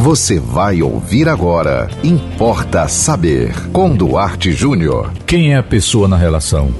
[0.00, 1.86] Você vai ouvir agora.
[2.02, 3.52] Importa saber.
[3.70, 5.12] Com Duarte Júnior.
[5.26, 6.74] Quem é a pessoa na relação?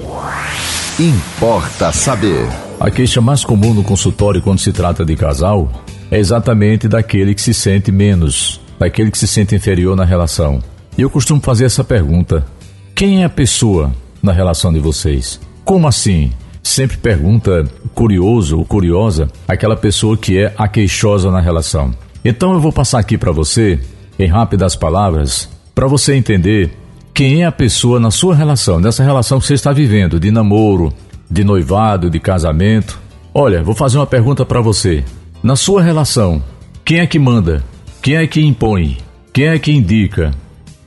[0.98, 2.48] Importa saber.
[2.80, 5.70] A queixa mais comum no consultório quando se trata de casal
[6.10, 10.58] é exatamente daquele que se sente menos, daquele que se sente inferior na relação.
[10.96, 12.46] E eu costumo fazer essa pergunta:
[12.94, 13.92] quem é a pessoa
[14.22, 15.38] na relação de vocês?
[15.62, 16.32] Como assim?
[16.62, 17.64] Sempre pergunta
[17.94, 21.94] curioso ou curiosa aquela pessoa que é a queixosa na relação.
[22.24, 23.80] Então eu vou passar aqui para você,
[24.18, 26.70] em rápidas palavras, para você entender
[27.14, 30.92] quem é a pessoa na sua relação, nessa relação que você está vivendo, de namoro,
[31.30, 33.00] de noivado, de casamento.
[33.32, 35.04] Olha, vou fazer uma pergunta para você.
[35.42, 36.42] Na sua relação,
[36.84, 37.64] quem é que manda?
[38.02, 38.98] Quem é que impõe?
[39.32, 40.32] Quem é que indica?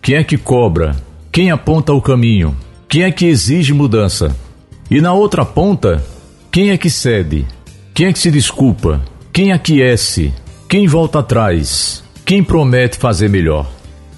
[0.01, 0.95] Quem é que cobra?
[1.31, 2.55] Quem aponta o caminho?
[2.87, 4.35] Quem é que exige mudança?
[4.91, 6.03] E na outra ponta,
[6.51, 7.45] quem é que cede?
[7.93, 9.01] Quem é que se desculpa?
[9.31, 10.33] Quem aquece?
[10.73, 12.03] Quem volta atrás?
[12.25, 13.69] Quem promete fazer melhor?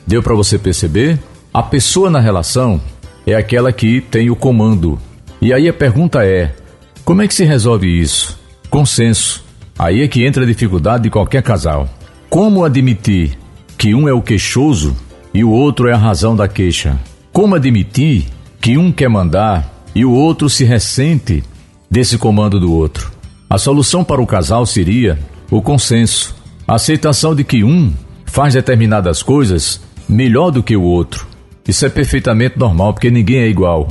[0.08, 1.20] Deu para você perceber?
[1.54, 2.80] A pessoa na relação
[3.27, 4.98] é aquela que tem o comando.
[5.41, 6.55] E aí a pergunta é:
[7.04, 8.40] como é que se resolve isso?
[8.70, 9.43] Consenso.
[9.77, 11.90] Aí é que entra a dificuldade de qualquer casal.
[12.30, 13.37] Como admitir
[13.77, 14.96] que um é o queixoso
[15.34, 16.98] e o outro é a razão da queixa?
[17.34, 18.27] Como admitir
[18.62, 21.43] que um quer mandar e o outro se ressente
[21.91, 23.12] desse comando do outro.
[23.49, 25.20] A solução para o casal seria
[25.52, 26.35] o consenso,
[26.68, 27.94] a aceitação de que um
[28.26, 31.27] faz determinadas coisas melhor do que o outro.
[31.68, 33.88] Isso é perfeitamente normal, porque ninguém é igual.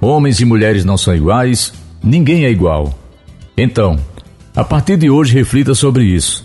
[0.00, 2.98] Homens e mulheres não são iguais, ninguém é igual.
[3.56, 3.98] Então,
[4.54, 6.44] a partir de hoje, reflita sobre isso.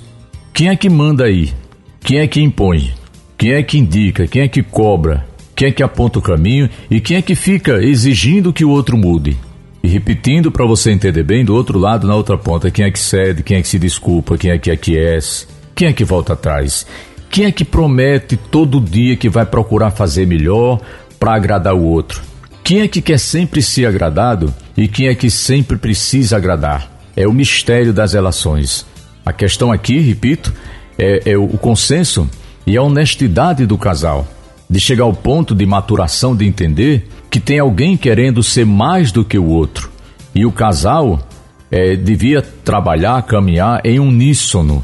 [0.53, 1.53] Quem é que manda aí?
[2.02, 2.94] Quem é que impõe?
[3.38, 4.27] Quem é que indica?
[4.27, 5.30] Quem é que cobra?
[5.59, 8.97] quem é que aponta o caminho e quem é que fica exigindo que o outro
[8.97, 9.35] mude.
[9.83, 12.97] E repetindo para você entender bem, do outro lado, na outra ponta, quem é que
[12.97, 15.47] cede, quem é que se desculpa, quem é que aquece,
[15.80, 16.85] quem é que volta atrás.
[17.30, 20.81] Quem é que promete todo dia que vai procurar fazer melhor
[21.17, 22.22] para agradar o outro?
[22.61, 26.91] Quem é que quer sempre ser agradado e quem é que sempre precisa agradar?
[27.16, 28.85] É o mistério das relações.
[29.25, 30.53] A questão aqui, repito,
[30.97, 32.29] é, é o consenso
[32.67, 34.28] e a honestidade do casal
[34.69, 39.23] de chegar ao ponto de maturação de entender que tem alguém querendo ser mais do
[39.23, 39.90] que o outro.
[40.35, 41.25] E o casal
[41.72, 44.84] é, devia trabalhar, caminhar em uníssono.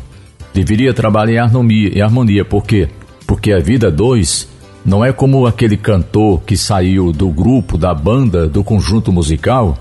[0.56, 2.46] Deveria trabalhar em harmonia.
[2.46, 2.88] Por quê?
[3.28, 4.48] Porque a vida dois
[4.86, 9.78] não é como aquele cantor que saiu do grupo, da banda, do conjunto musical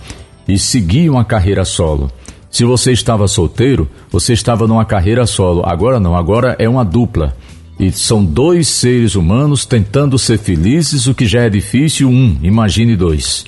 [0.48, 2.10] e seguia uma carreira solo.
[2.50, 5.62] Se você estava solteiro, você estava numa carreira solo.
[5.64, 7.36] Agora não, agora é uma dupla.
[7.78, 12.96] E são dois seres humanos tentando ser felizes, o que já é difícil, um, imagine
[12.96, 13.44] dois.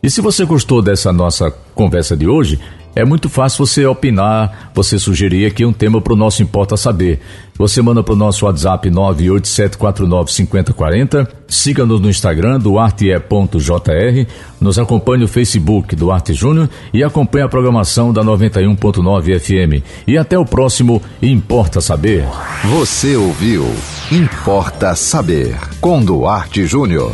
[0.00, 2.60] E se você gostou dessa nossa conversa de hoje,
[2.98, 7.20] é muito fácil você opinar, você sugerir aqui um tema para o nosso Importa Saber.
[7.56, 14.26] Você manda para o nosso WhatsApp 987495040, siga-nos no Instagram, duarte.jr,
[14.60, 19.80] nos acompanhe no Facebook Duarte Júnior e acompanhe a programação da 91.9 FM.
[20.04, 22.24] E até o próximo Importa Saber.
[22.64, 23.64] Você ouviu
[24.10, 27.12] Importa Saber, com Duarte Júnior.